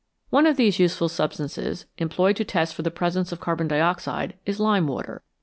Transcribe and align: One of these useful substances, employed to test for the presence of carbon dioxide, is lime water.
One 0.31 0.47
of 0.47 0.57
these 0.57 0.79
useful 0.79 1.09
substances, 1.09 1.85
employed 1.99 2.35
to 2.37 2.43
test 2.43 2.73
for 2.73 2.81
the 2.81 2.89
presence 2.89 3.31
of 3.31 3.39
carbon 3.39 3.67
dioxide, 3.67 4.33
is 4.47 4.59
lime 4.59 4.87
water. 4.87 5.21